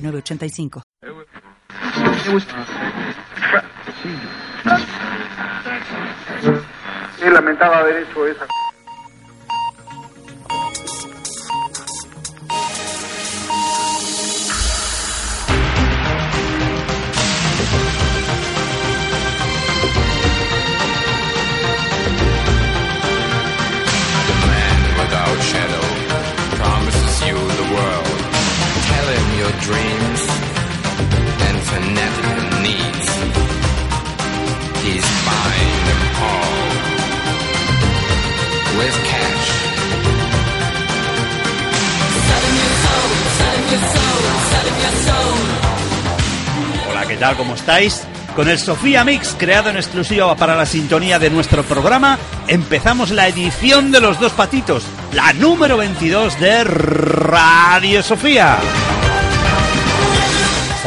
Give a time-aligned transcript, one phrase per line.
[0.00, 0.82] 985.
[7.22, 8.46] Él lamentaba haber hecho esa.
[29.60, 30.22] Dreams
[31.46, 33.06] and fanatical needs.
[34.84, 36.58] He's buying them all
[38.78, 39.48] with cash.
[46.90, 47.36] Hola, ¿qué tal?
[47.36, 48.06] ¿Cómo estáis?
[48.36, 53.26] Con el Sofía Mix, creado en exclusiva para la sintonía de nuestro programa, empezamos la
[53.26, 58.58] edición de los dos patitos, la número 22 de Radio Sofía.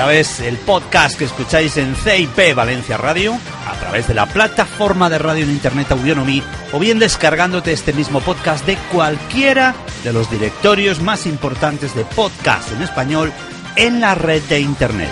[0.01, 0.39] ¿Sabes?
[0.39, 5.43] El podcast que escucháis en CIP Valencia Radio, a través de la plataforma de radio
[5.43, 6.41] en internet Audionomy,
[6.73, 12.71] o bien descargándote este mismo podcast de cualquiera de los directorios más importantes de podcast
[12.71, 13.31] en español
[13.75, 15.11] en la red de internet.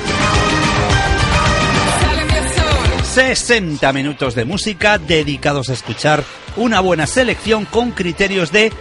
[3.04, 6.24] 60 minutos de música dedicados a escuchar
[6.56, 8.74] una buena selección con criterios de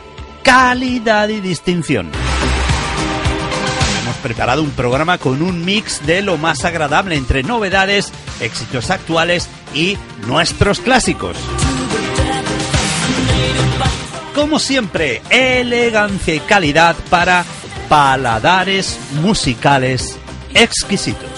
[0.42, 2.10] calidad y distinción.
[4.08, 9.50] Hemos preparado un programa con un mix de lo más agradable entre novedades, éxitos actuales
[9.74, 11.36] y nuestros clásicos.
[14.34, 17.44] Como siempre, elegancia y calidad para
[17.90, 20.16] paladares musicales
[20.54, 21.28] exquisitos.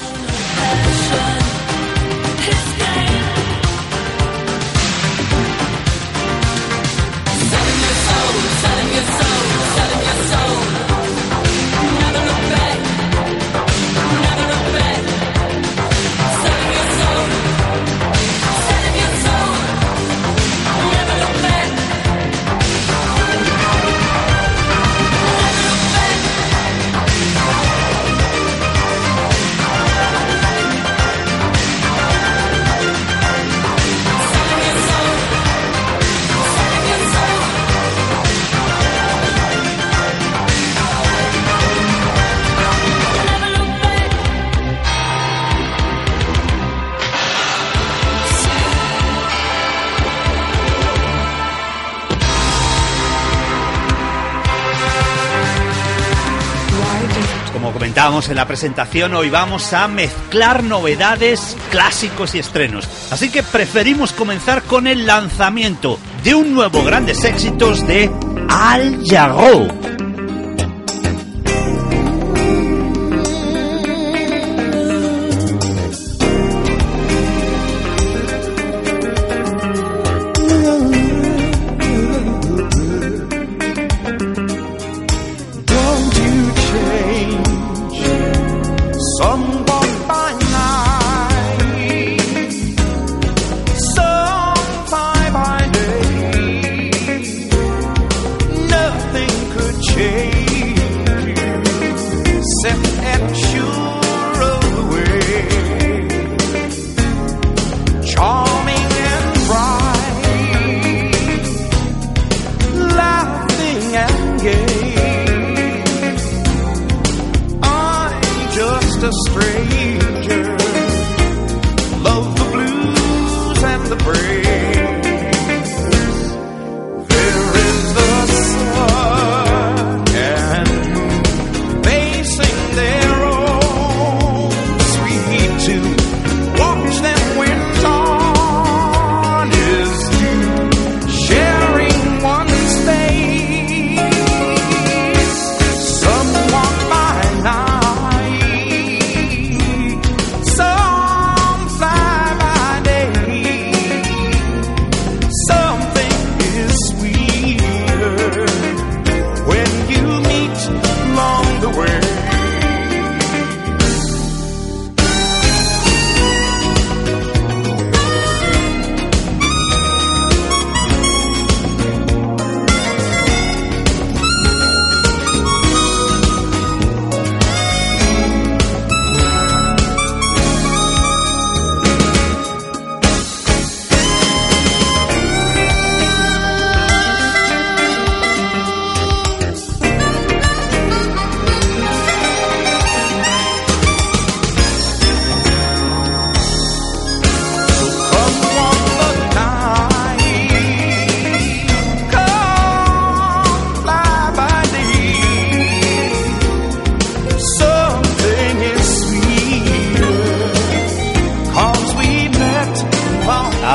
[58.31, 62.89] En la presentación, hoy vamos a mezclar novedades, clásicos y estrenos.
[63.11, 68.11] Así que preferimos comenzar con el lanzamiento de un nuevo grandes éxitos de
[68.49, 69.90] Al Jarreau.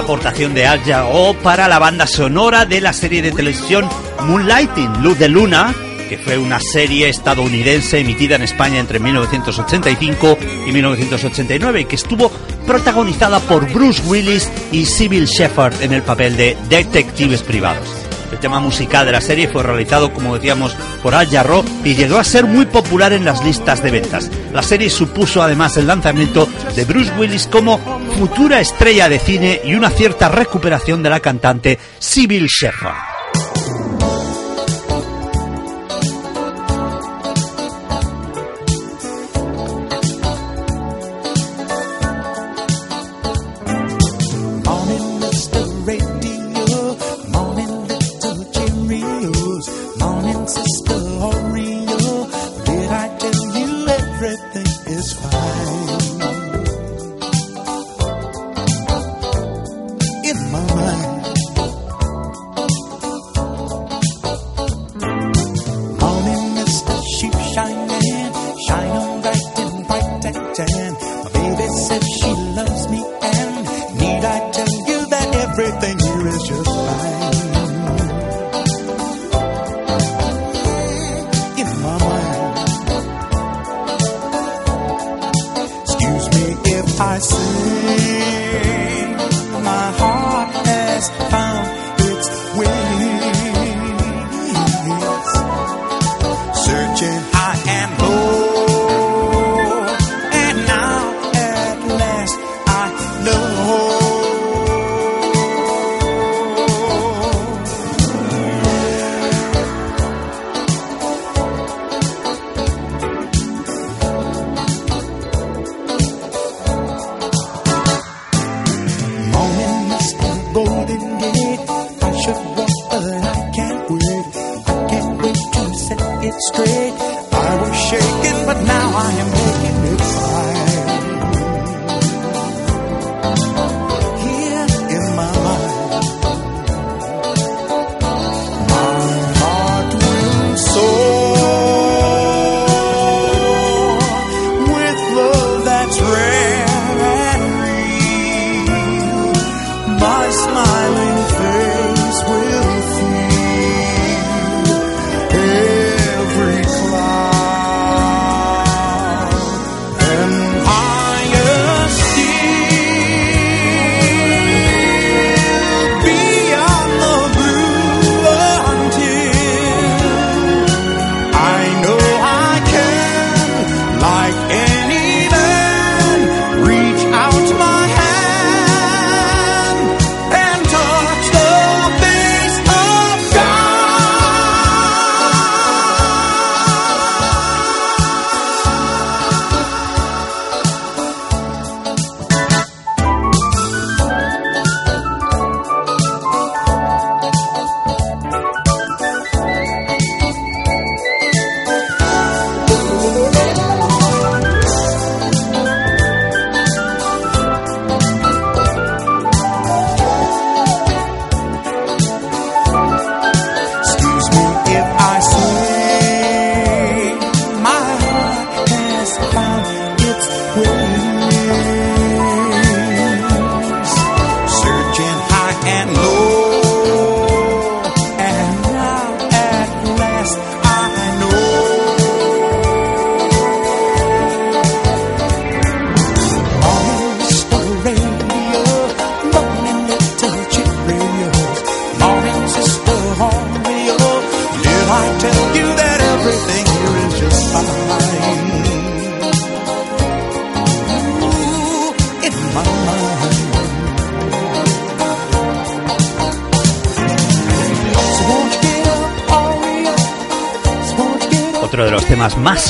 [0.05, 3.89] Aportación de Al Jarreau para la banda sonora de la serie de televisión
[4.21, 5.73] Moonlighting, Luz de Luna,
[6.07, 10.37] que fue una serie estadounidense emitida en España entre 1985
[10.67, 12.29] y 1989 y que estuvo
[12.67, 17.94] protagonizada por Bruce Willis y Sybil Shepherd en el papel de detectives privados.
[18.45, 22.23] Tema musical de la serie fue realizado, como decíamos, por Al Jarreau y llegó a
[22.23, 24.29] ser muy popular en las listas de ventas.
[24.53, 27.79] La serie supuso además el lanzamiento de Bruce Willis como
[28.19, 33.14] futura estrella de cine y una cierta recuperación de la cantante Sybil Shepherd.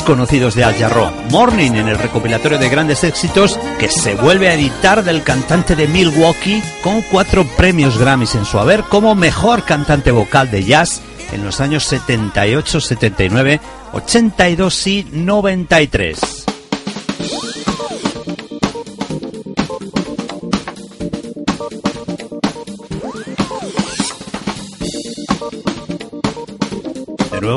[0.05, 4.53] Conocidos de Al Jarreau, Morning, en el recopilatorio de grandes éxitos que se vuelve a
[4.53, 10.11] editar del cantante de Milwaukee con cuatro premios Grammys en su haber como mejor cantante
[10.11, 11.01] vocal de jazz
[11.33, 13.59] en los años 78, 79,
[13.93, 16.34] 82 y 93.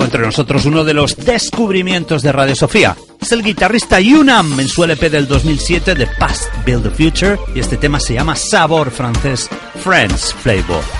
[0.08, 2.96] Entre nosotros uno de los descubrimientos de Radio Sofía.
[3.20, 7.60] Es el guitarrista Yunam en su LP del 2007 de Past Build the Future y
[7.60, 9.50] este tema se llama Sabor francés
[9.84, 10.97] Friends Flavor.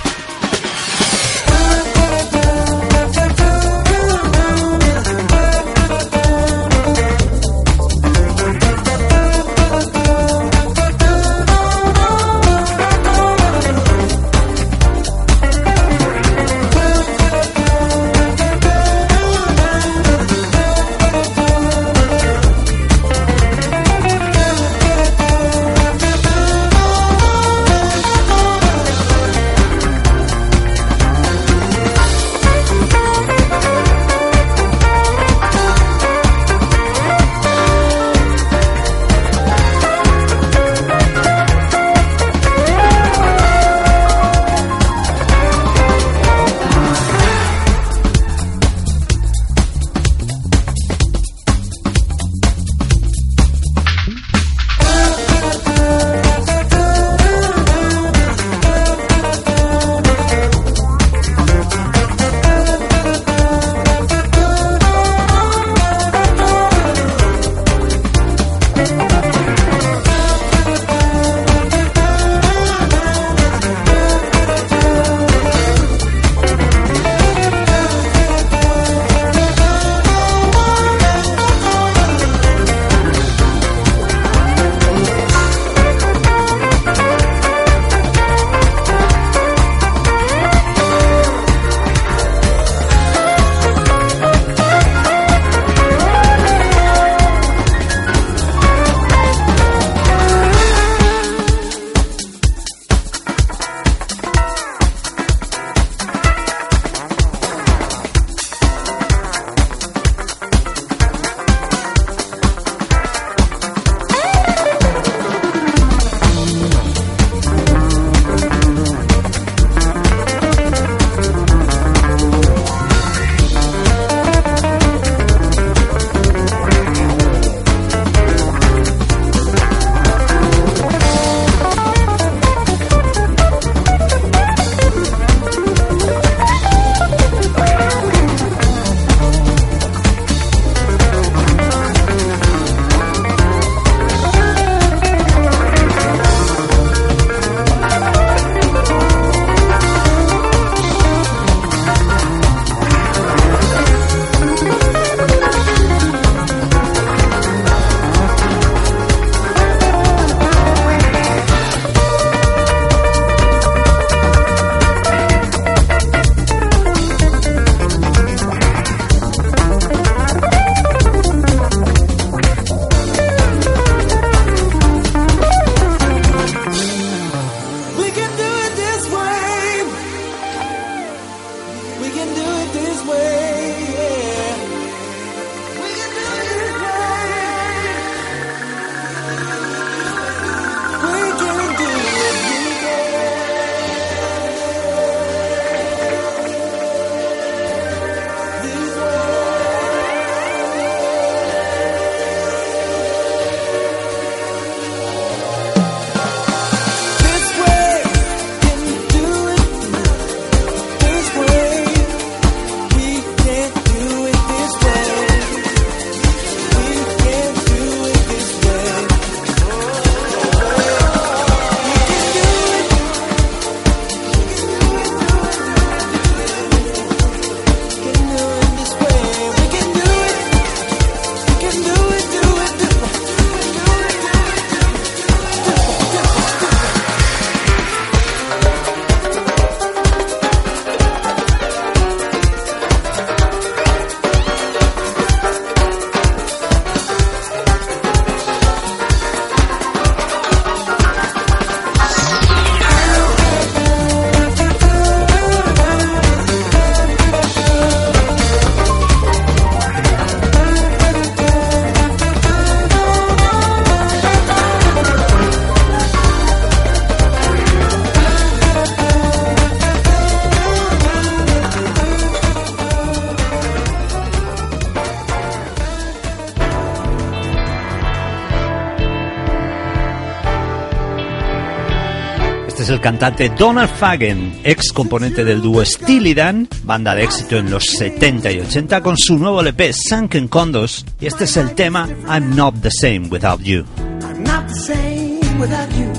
[282.99, 287.85] El cantante Donald Fagen, ex componente del dúo Steely Dan, banda de éxito en los
[287.85, 292.57] 70 y 80 con su nuevo LP Sunken Condos, y este es el tema I'm
[292.57, 293.85] Not the Same Without You.
[294.23, 296.13] I'm not the same without you.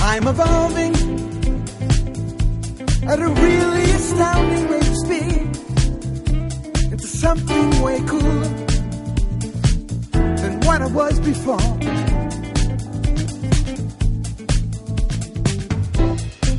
[0.00, 0.94] I'm evolving
[3.08, 5.42] at a really astounding rate of speed
[6.92, 8.48] into something way cooler
[10.12, 12.15] than what I was before.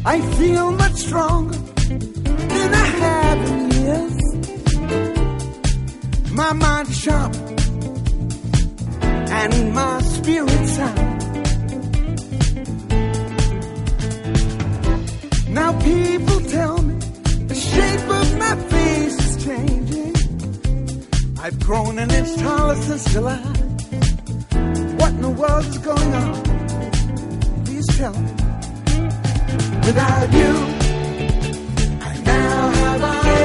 [0.10, 4.18] I feel much stronger than I have in years.
[6.32, 7.36] My mind is sharp
[9.02, 11.10] and my spirit sound.
[15.50, 16.96] Now people tell me
[17.52, 20.16] the shape of my face is changing.
[21.38, 23.44] I've grown an inch taller since July.
[25.00, 27.66] What in the world is going on?
[27.66, 28.47] Please tell me.
[29.88, 30.52] Without you,
[32.02, 33.37] I now have eyes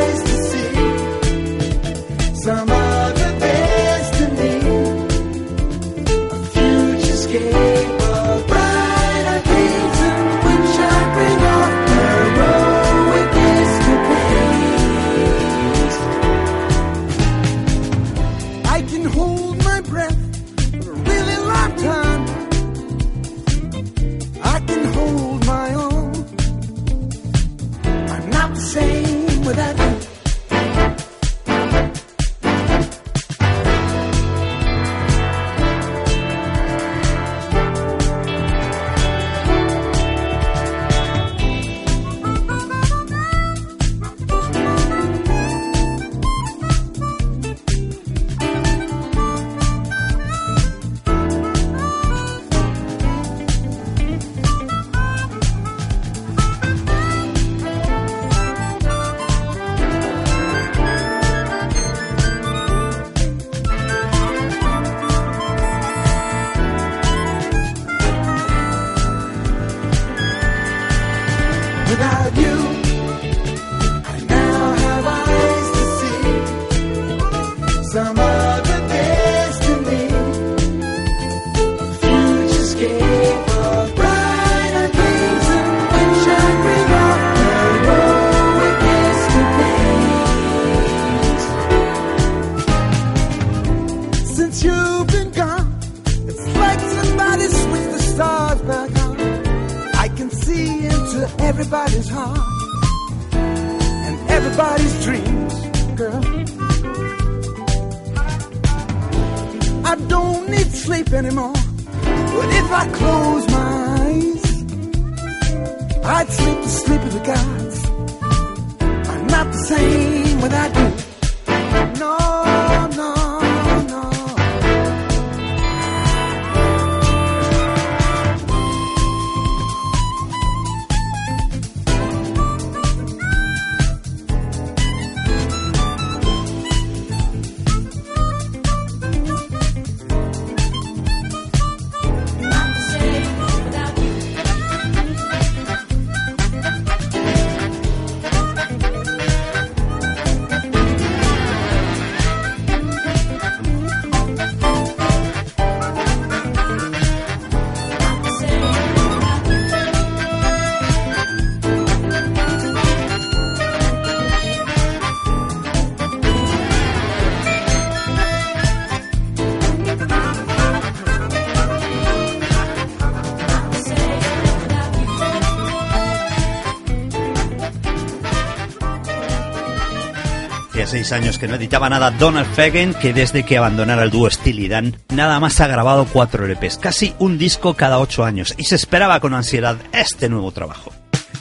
[181.13, 184.97] años que no editaba nada Donald Fagen, que desde que abandonara el dúo Steely Dan,
[185.11, 189.21] nada más ha grabado cuatro LPs, casi un disco cada ocho años, y se esperaba
[189.21, 190.93] con ansiedad este nuevo trabajo.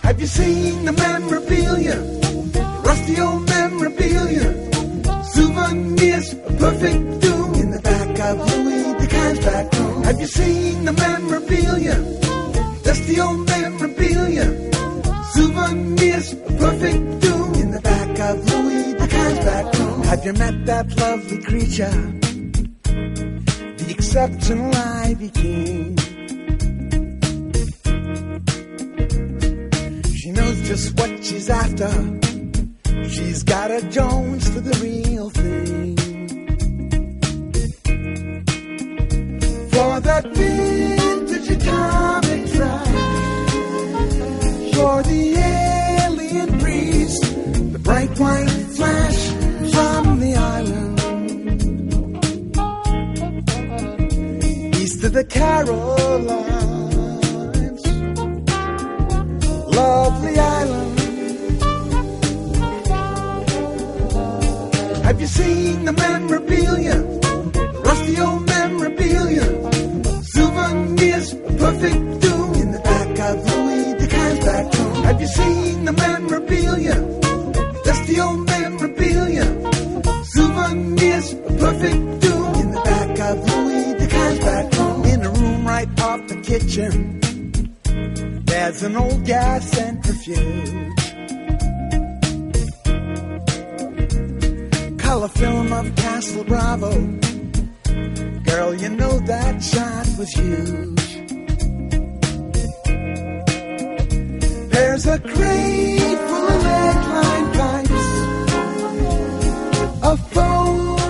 [0.03, 0.91] Have you seen the
[13.11, 13.70] the old memorabilia.
[20.21, 21.89] Have you met that lovely creature?
[22.83, 25.97] The exceptional Ivy King.
[30.13, 31.89] She knows just what she's after.
[33.09, 35.97] She's got a Jones for the real thing.
[39.71, 42.10] For that vintage atomic
[55.03, 56.31] Of the Carolines.
[59.75, 60.99] lovely island.
[65.03, 66.97] Have you seen the memorabilia?
[67.83, 69.47] Rusty old memorabilia.
[70.21, 75.03] Souvenirs, perfect doom in the back of Louis DeCan's back room.
[75.03, 76.95] Have you seen the memorabilia?
[77.83, 79.45] Dusty old memorabilia.
[80.25, 82.20] Souvenirs, perfect
[86.51, 87.17] kitchen,
[88.43, 90.99] there's an old gas centrifuge.
[94.99, 96.91] Color film of Castle Bravo.
[98.43, 101.07] Girl, you know that shot was huge.
[104.73, 108.07] There's a crate full of lead-line pipes.
[110.03, 111.00] A photo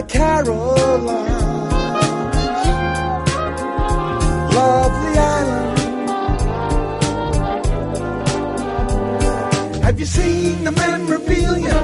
[0.00, 1.12] the Carolines.
[4.54, 5.78] Lovely island.
[9.84, 11.78] Have you seen the memorabilia?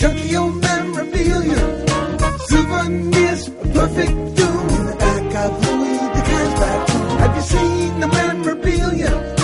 [0.00, 1.62] Junky old memorabilia.
[2.48, 7.18] Souvenirs, perfect doom in the back of Louis DeCan's back room.
[7.18, 9.35] Have you seen the memorabilia?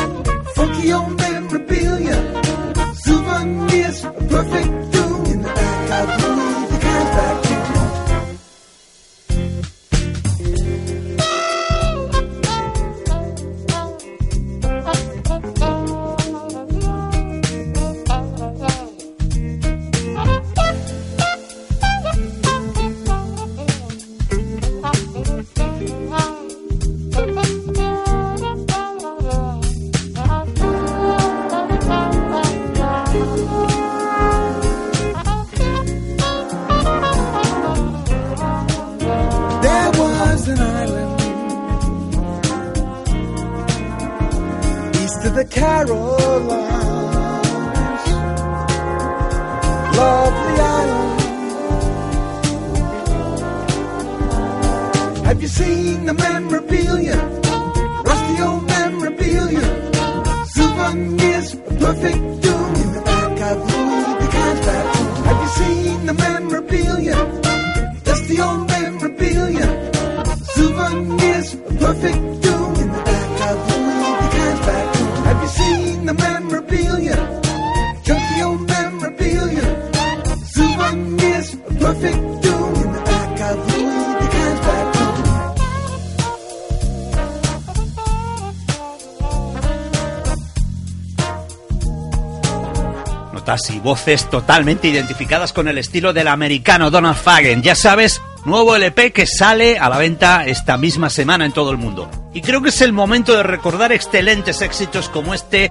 [94.03, 97.63] Voces totalmente identificadas con el estilo del americano Donald Fagen.
[97.63, 101.79] Ya sabes, nuevo LP que sale a la venta esta misma semana en todo el
[101.79, 102.11] mundo.
[102.35, 105.71] Y creo que es el momento de recordar excelentes éxitos como este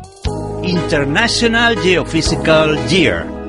[0.64, 3.41] International Geophysical Year.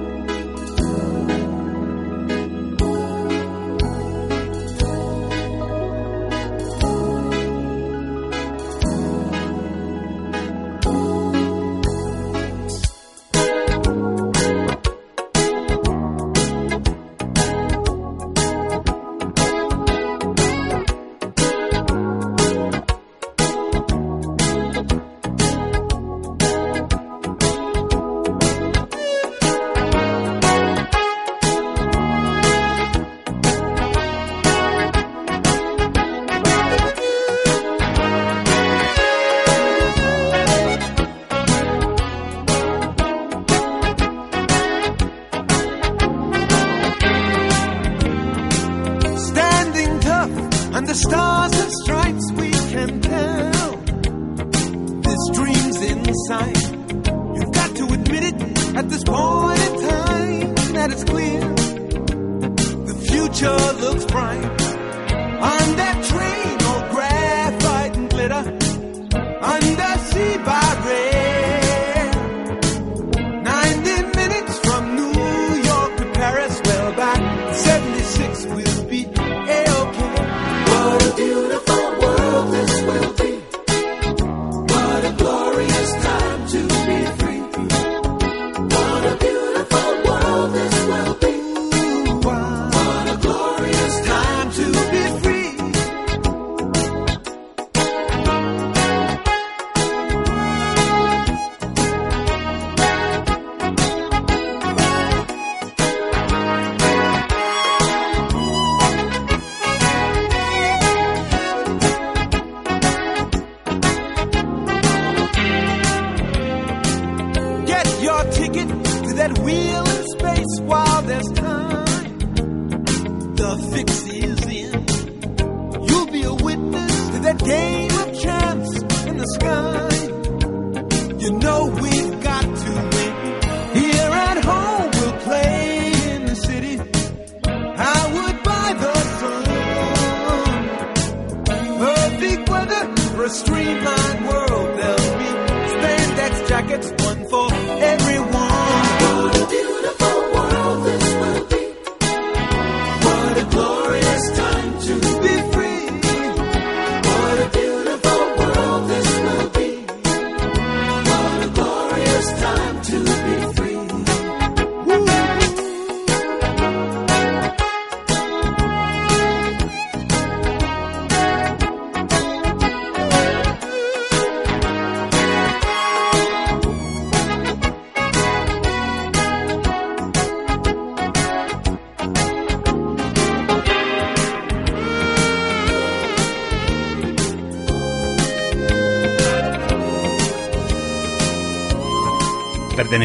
[142.33, 144.52] Perfect weather for a streamlined world.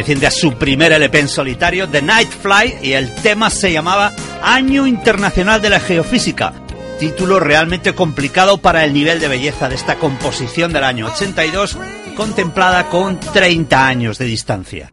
[0.07, 4.13] Perteneciente a su primer LP en solitario, The Night Fly, y el tema se llamaba
[4.41, 6.53] Año Internacional de la Geofísica.
[6.97, 11.77] Título realmente complicado para el nivel de belleza de esta composición del año 82,
[12.15, 14.91] contemplada con 30 años de distancia.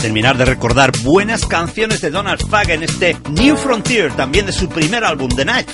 [0.00, 4.68] Terminar de recordar buenas canciones de Donald Fagen en este New Frontier, también de su
[4.68, 5.68] primer álbum, The Night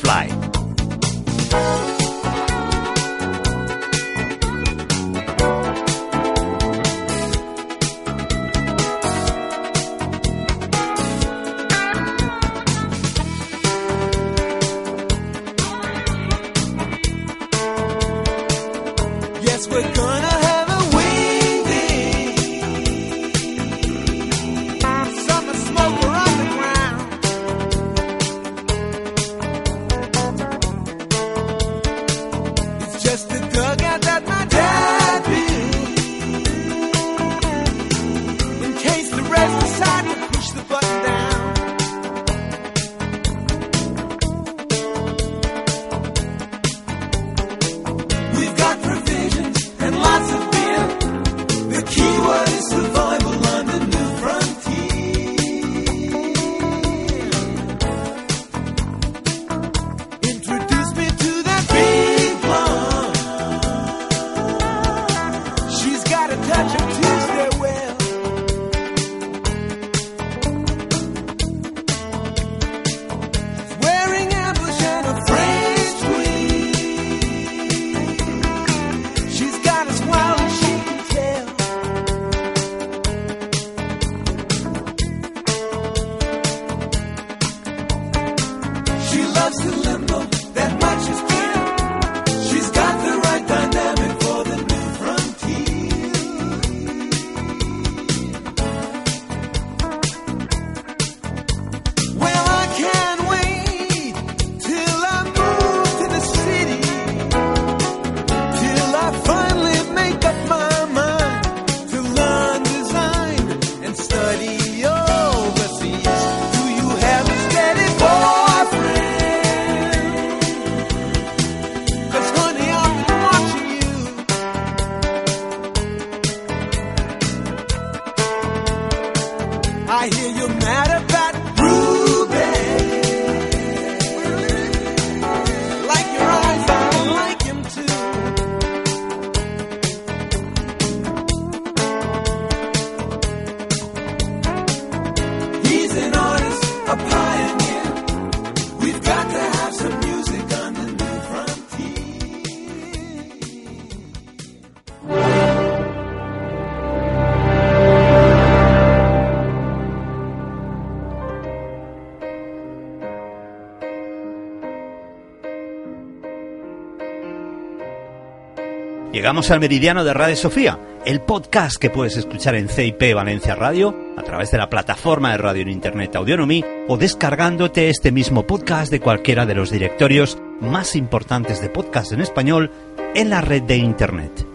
[169.27, 173.93] Llegamos al meridiano de Radio Sofía, el podcast que puedes escuchar en CIP Valencia Radio,
[174.17, 178.89] a través de la plataforma de radio en Internet Audionomy o descargándote este mismo podcast
[178.93, 182.71] de cualquiera de los directorios más importantes de podcast en español
[183.17, 184.47] en la red de Internet.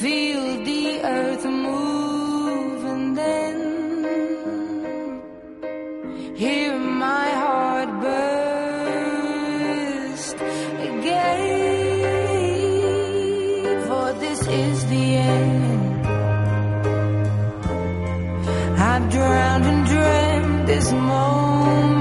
[0.00, 3.56] feel the earth move and then
[6.36, 9.06] hear my heart burst
[10.90, 11.18] again.
[13.88, 16.06] For this is the end.
[18.90, 21.97] I've drowned and dreamt this moment.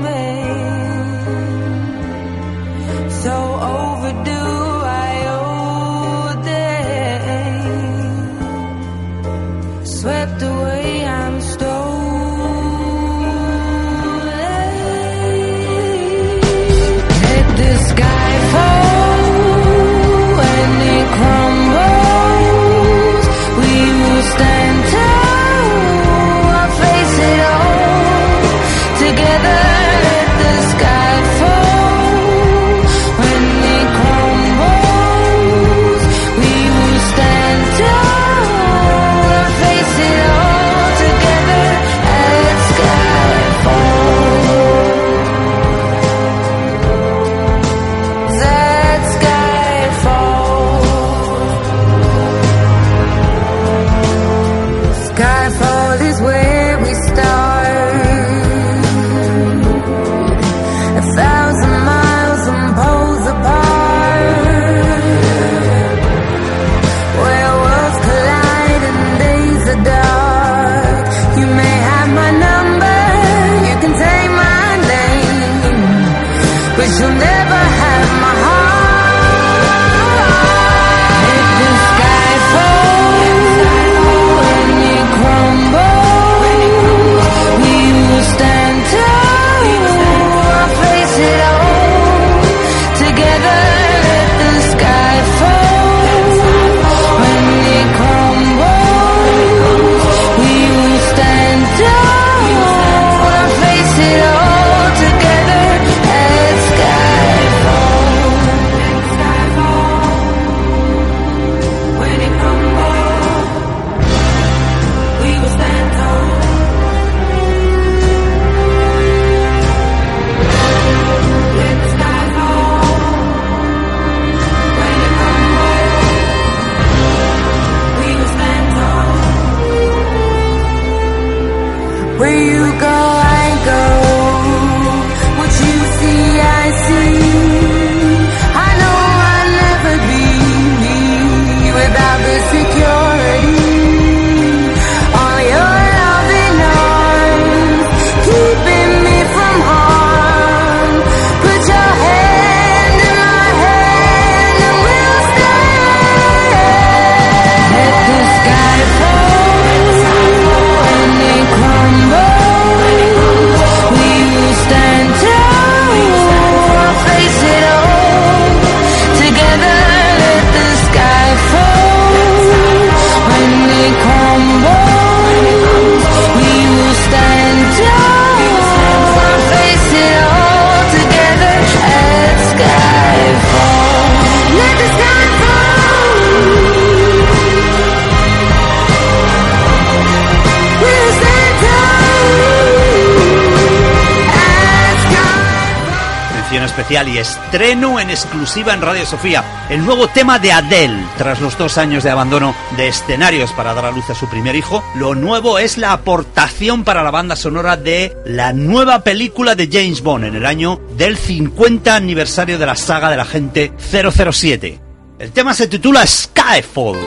[196.89, 201.03] y estreno en exclusiva en Radio Sofía, el nuevo tema de Adele.
[201.17, 204.55] Tras los dos años de abandono de escenarios para dar a luz a su primer
[204.55, 209.67] hijo, lo nuevo es la aportación para la banda sonora de la nueva película de
[209.69, 214.79] James Bond en el año del 50 aniversario de la saga de la gente 007.
[215.19, 216.97] El tema se titula Skyfall.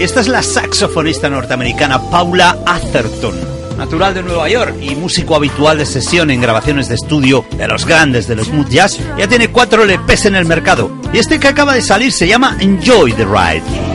[0.00, 5.86] Esta es la saxofonista norteamericana Paula Atherton natural de Nueva York y músico habitual de
[5.86, 10.26] sesión en grabaciones de estudio de los grandes del smooth jazz, ya tiene cuatro LPs
[10.26, 10.90] en el mercado.
[11.12, 13.88] Y este que acaba de salir se llama Enjoy the Ride.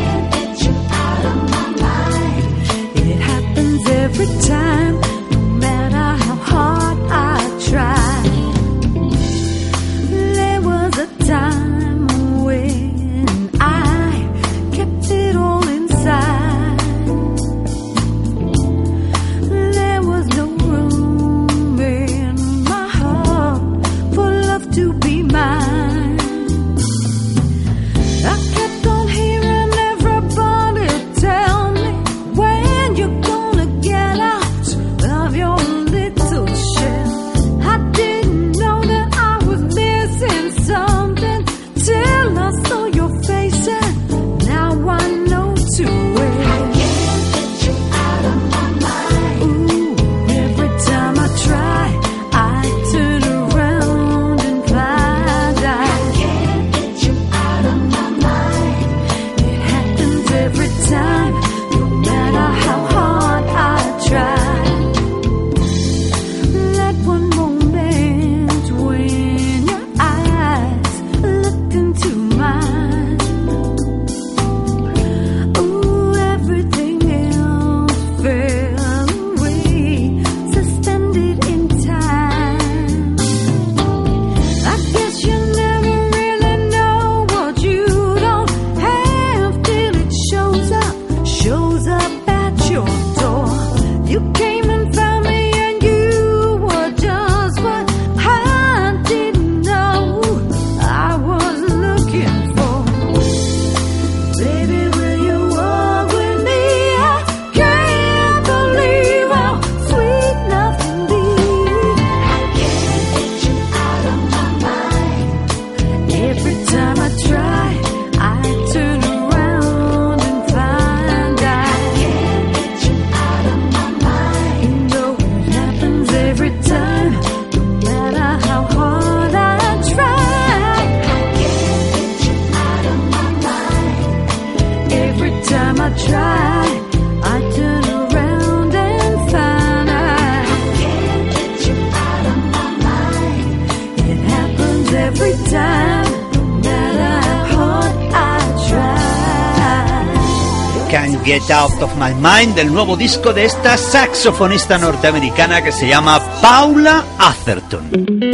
[151.23, 156.19] Get Out of My Mind del nuevo disco de esta saxofonista norteamericana que se llama
[156.41, 158.32] Paula Atherton.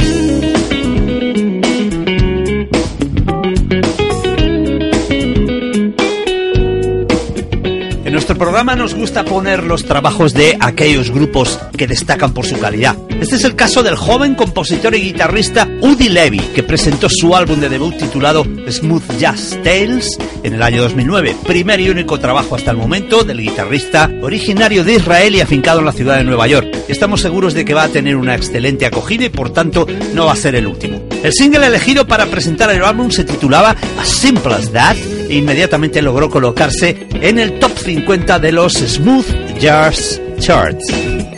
[8.29, 12.95] Nuestro programa nos gusta poner los trabajos de aquellos grupos que destacan por su calidad.
[13.19, 17.59] Este es el caso del joven compositor y guitarrista Udi Levy, que presentó su álbum
[17.59, 22.69] de debut titulado Smooth Jazz Tales en el año 2009, primer y único trabajo hasta
[22.69, 26.67] el momento del guitarrista originario de Israel y afincado en la ciudad de Nueva York.
[26.87, 30.33] Estamos seguros de que va a tener una excelente acogida y por tanto no va
[30.33, 31.01] a ser el último.
[31.23, 34.97] El single elegido para presentar el álbum se titulaba As Simple as That
[35.29, 41.28] inmediatamente logró colocarse en el top 50 de los Smooth Jazz Charts.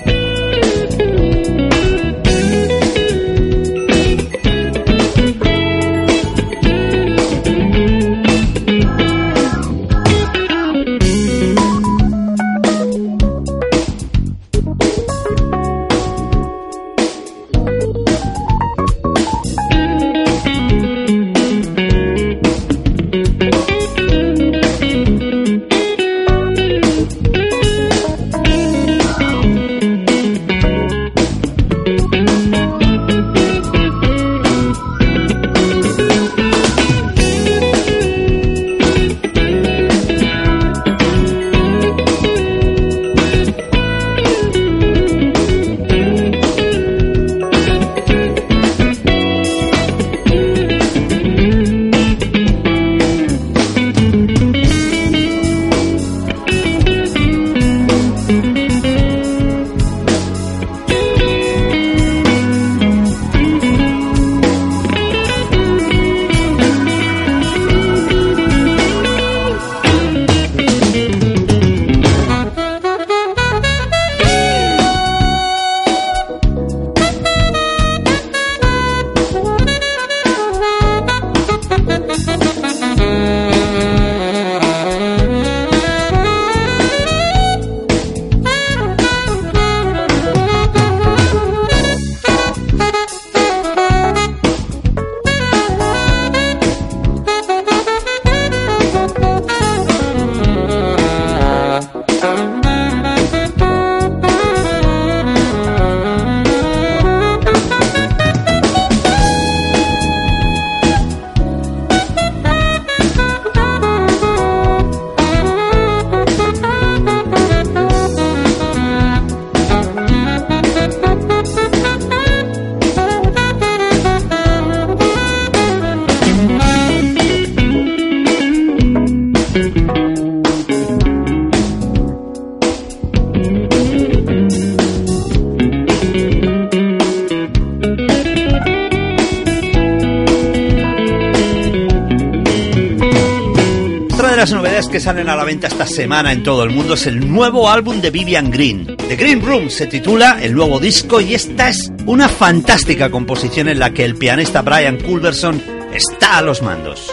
[145.01, 148.11] Salen a la venta esta semana en todo el mundo es el nuevo álbum de
[148.11, 148.85] Vivian Green.
[148.85, 153.79] The Green Room se titula el nuevo disco y esta es una fantástica composición en
[153.79, 155.59] la que el pianista Brian Culberson
[155.91, 157.10] está a los mandos.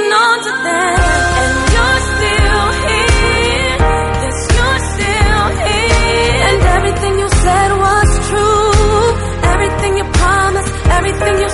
[0.00, 3.78] And you're still here.
[4.22, 6.46] Yes, you're still here.
[6.48, 9.02] And everything you said was true.
[9.52, 11.48] Everything you promised, everything you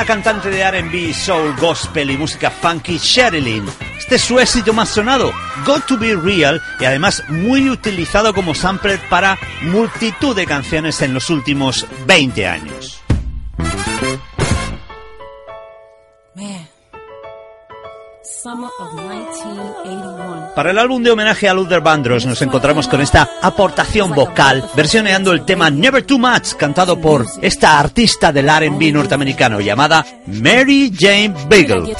[0.00, 3.66] la cantante de RB, soul, gospel y música funky Sherilyn.
[3.98, 5.30] Este es su éxito más sonado,
[5.66, 11.12] Got to Be Real, y además muy utilizado como sampler para multitud de canciones en
[11.12, 12.99] los últimos 20 años.
[20.60, 25.32] Para el álbum de homenaje a Luther Vandross nos encontramos con esta aportación vocal versioneando
[25.32, 31.34] el tema Never Too Much cantado por esta artista del R&B norteamericano llamada Mary Jane
[31.48, 31.96] Beagle.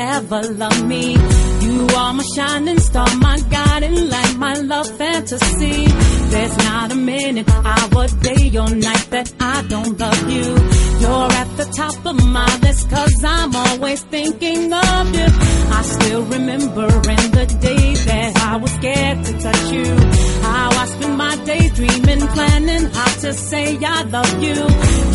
[0.00, 1.12] Ever love me.
[1.60, 5.86] You are my shining star, my guiding light, my love fantasy.
[6.32, 10.48] There's not a minute, hour, day or night that I don't love you.
[11.02, 15.28] You're at the top of my list, cause I'm always thinking of you.
[15.78, 19.90] I still remember in the day that I was scared to touch you.
[20.42, 24.58] How I spent my days dreaming, planning how to say I love you.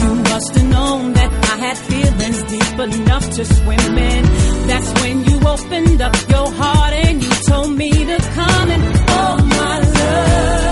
[0.01, 4.54] You must have known that I had feelings deep enough to swim in.
[4.67, 9.37] That's when you opened up your heart and you told me to come and oh
[9.45, 10.64] my love.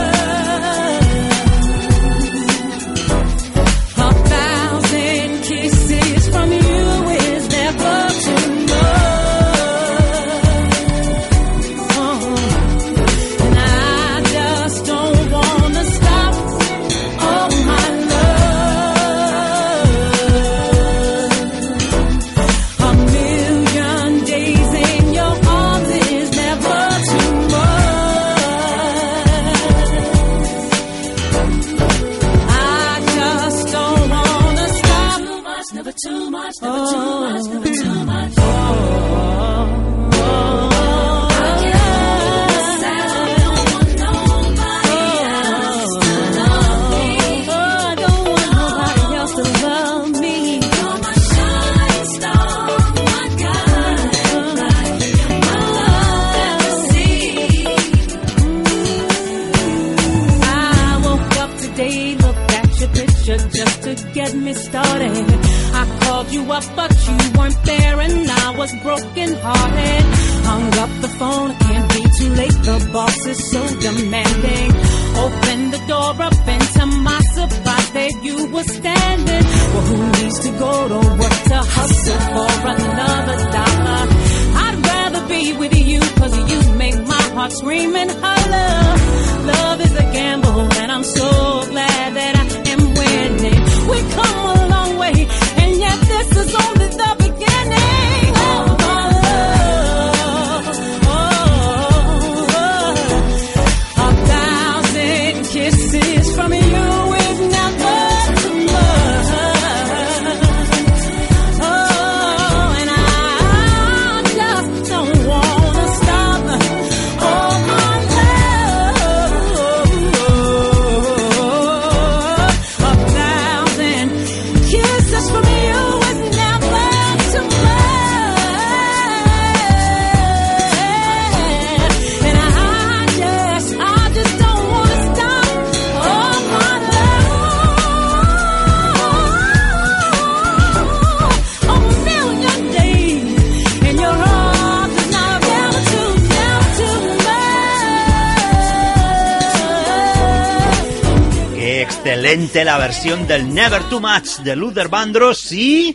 [152.24, 155.94] Excelente la versión del Never Too Much de Luther Vandross y...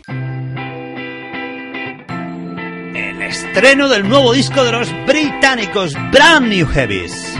[2.95, 7.35] El estreno del nuevo disco de los británicos Brand New Heavies.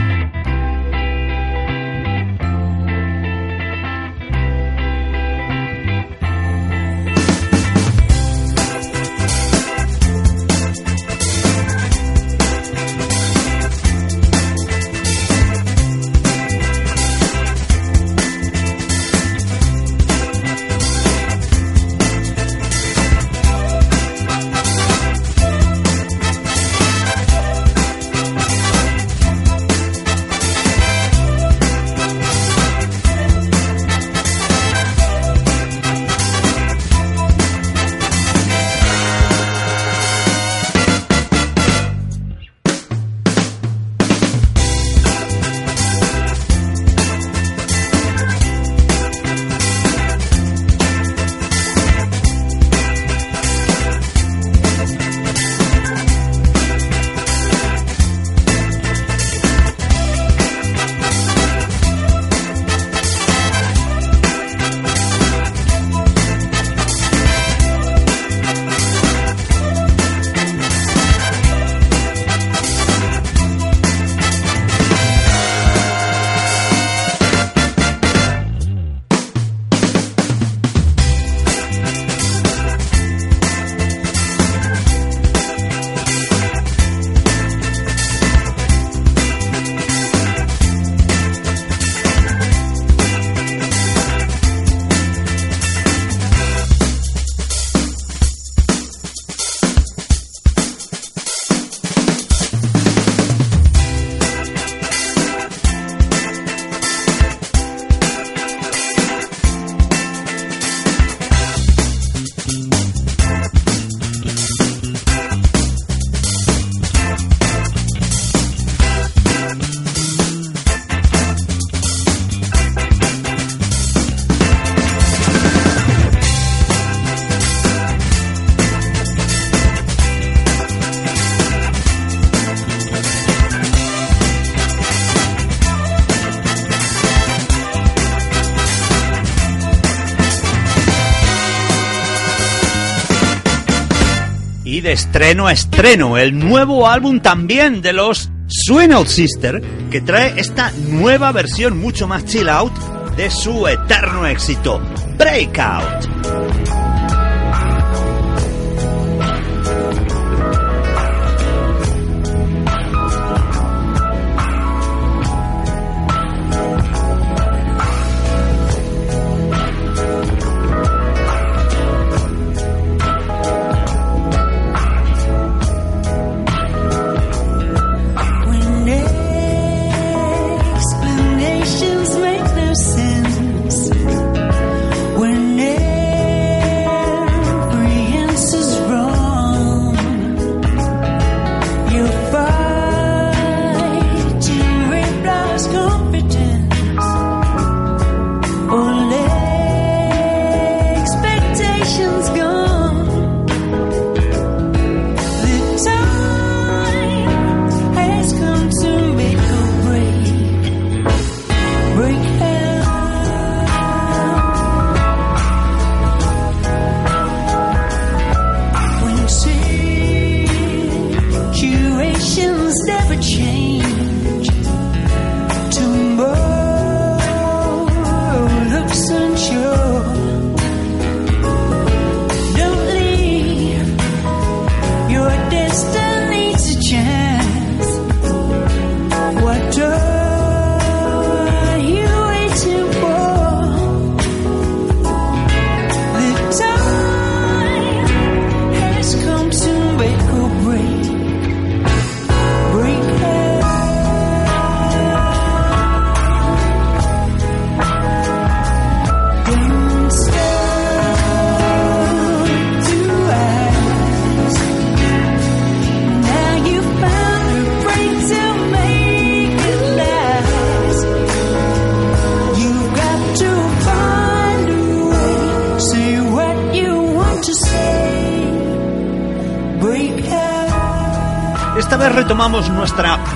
[144.80, 149.60] De estreno a estreno, el nuevo álbum también de los Swing Out Sister,
[149.90, 152.72] que trae esta nueva versión mucho más chill out
[153.14, 154.80] de su eterno éxito,
[155.18, 155.99] Breakout.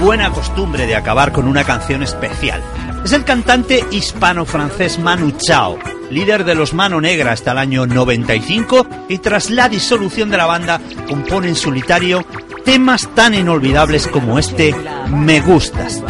[0.04, 2.62] Buena costumbre de acabar con una canción especial.
[3.06, 5.78] Es el cantante hispano-francés Manu Chao,
[6.10, 10.44] líder de los Mano Negra hasta el año 95 y tras la disolución de la
[10.44, 10.78] banda
[11.08, 12.22] compone en solitario
[12.66, 14.74] temas tan inolvidables como este
[15.08, 16.03] Me gustas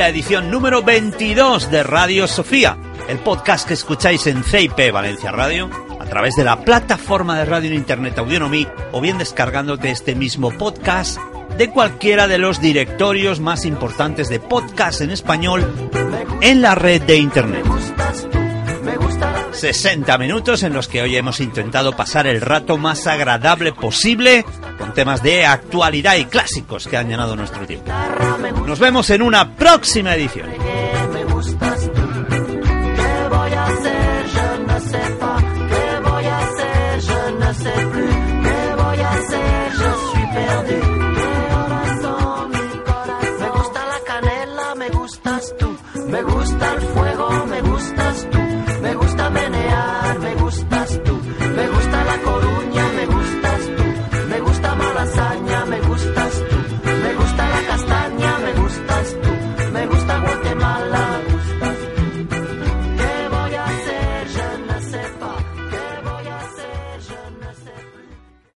[0.00, 5.68] la edición número 22 de Radio Sofía, el podcast que escucháis en CIP Valencia Radio,
[6.00, 10.56] a través de la plataforma de radio en internet Audionomí o bien descargándote este mismo
[10.56, 11.18] podcast
[11.58, 15.70] de cualquiera de los directorios más importantes de podcast en español
[16.40, 17.66] en la red de internet.
[19.52, 24.46] 60 minutos en los que hoy hemos intentado pasar el rato más agradable posible
[24.92, 27.92] temas de actualidad y clásicos que han llenado nuestro tiempo.
[28.66, 30.48] Nos vemos en una próxima edición.
[46.10, 47.09] me gusta el fuego,